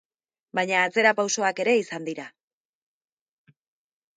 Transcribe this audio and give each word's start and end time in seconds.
Baina 0.59 0.77
atzerapausoak 0.85 1.61
ere 1.65 1.75
izan 1.81 2.07
dira. 2.09 2.25